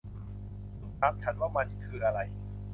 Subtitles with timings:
[0.79, 2.19] คุณถามฉันว่ามันคืออะไร